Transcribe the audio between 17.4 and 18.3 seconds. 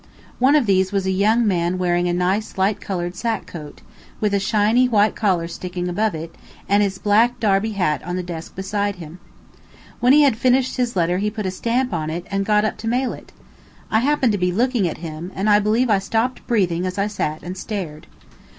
and stared.